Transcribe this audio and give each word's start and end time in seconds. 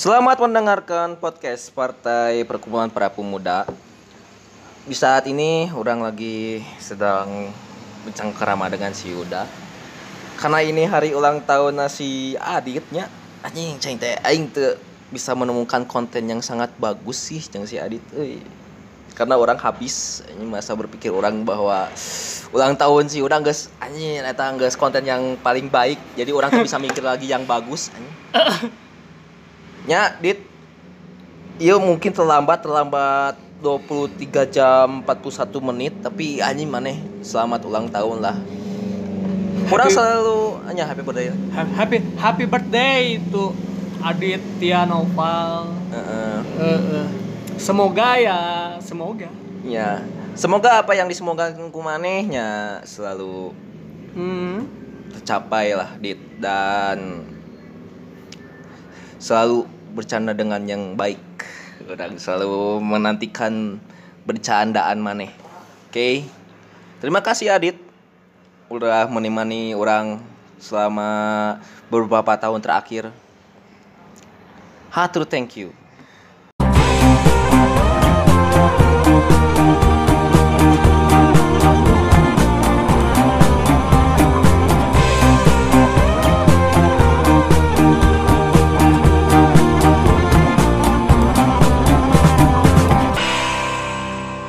Selamat 0.00 0.40
mendengarkan 0.40 1.12
podcast 1.20 1.68
Partai 1.76 2.48
Perkumpulan 2.48 2.88
Para 2.88 3.12
Pemuda. 3.12 3.68
Di 4.88 4.96
saat 4.96 5.28
ini 5.28 5.68
orang 5.76 6.00
lagi 6.00 6.64
sedang 6.80 7.52
bercengkerama 8.08 8.72
dengan 8.72 8.96
si 8.96 9.12
Yuda. 9.12 9.44
Karena 10.40 10.64
ini 10.64 10.88
hari 10.88 11.12
ulang 11.12 11.44
tahun 11.44 11.84
si 11.92 12.32
Aditnya. 12.40 13.12
Anjing 13.44 13.76
cing 13.76 14.00
teh 14.00 14.16
aing 14.24 14.48
teu 14.48 14.80
bisa 15.12 15.36
menemukan 15.36 15.84
konten 15.84 16.32
yang 16.32 16.40
sangat 16.40 16.72
bagus 16.80 17.20
sih 17.20 17.44
jeung 17.44 17.68
si 17.68 17.76
Adit 17.76 18.00
euy. 18.16 18.40
Karena 19.12 19.36
orang 19.36 19.60
habis 19.60 20.24
ini 20.32 20.48
masa 20.48 20.72
berpikir 20.72 21.12
orang 21.12 21.44
bahwa 21.44 21.92
ulang 22.56 22.72
tahun 22.72 23.12
sih 23.12 23.20
udah 23.20 23.44
guys 23.44 23.68
anjing 23.84 24.24
eta 24.24 24.48
geus 24.56 24.80
konten 24.80 25.04
yang 25.04 25.36
paling 25.44 25.68
baik. 25.68 26.00
Jadi 26.16 26.32
orang 26.32 26.48
tuh 26.48 26.64
bisa 26.64 26.80
mikir 26.80 27.04
lagi 27.04 27.28
yang 27.28 27.44
bagus 27.44 27.92
anjing. 27.92 28.80
Nya, 29.84 30.16
Dit. 30.18 30.40
Iya 31.56 31.76
mungkin 31.76 32.08
terlambat 32.08 32.64
terlambat 32.64 33.36
23 33.60 34.48
jam 34.48 35.04
41 35.04 35.60
menit 35.60 35.92
tapi 36.00 36.40
anjing 36.40 36.64
maneh 36.64 36.96
selamat 37.20 37.60
ulang 37.62 37.86
tahun 37.86 38.24
lah. 38.24 38.36
Happy- 39.68 39.92
selalu 39.92 40.56
hanya 40.64 40.88
happy 40.88 41.02
birthday. 41.04 41.28
Ha- 41.52 41.72
Happy 41.76 42.00
happy 42.16 42.44
birthday 42.48 43.20
to 43.28 43.52
Aditya 44.00 44.88
Noval. 44.88 45.68
Heeh. 45.92 46.38
Eh, 46.56 46.80
eh. 46.96 47.08
Semoga 47.60 48.16
ya, 48.16 48.40
semoga. 48.80 49.28
ya. 49.60 50.00
Semoga 50.32 50.80
apa 50.80 50.96
yang 50.96 51.04
disemogakan 51.04 51.68
ku 51.68 51.84
manehnya 51.84 52.80
selalu 52.82 53.52
Hmm. 54.16 54.64
tercapai 55.12 55.76
lah, 55.76 55.92
Dit 56.00 56.16
dan 56.40 57.20
selalu 59.20 59.68
bercanda 59.92 60.32
dengan 60.32 60.64
yang 60.64 60.96
baik. 60.96 61.20
Orang 61.84 62.16
selalu 62.16 62.80
menantikan 62.80 63.76
bercandaan 64.24 64.98
maneh. 64.98 65.30
Oke. 65.88 66.24
Terima 67.00 67.20
kasih 67.20 67.52
Adit 67.52 67.76
udah 68.72 69.08
menemani 69.10 69.76
orang 69.76 70.22
selama 70.60 71.10
beberapa 71.92 72.36
tahun 72.36 72.60
terakhir. 72.64 73.12
Hatur 74.92 75.28
thank 75.28 75.56
you. 75.56 75.79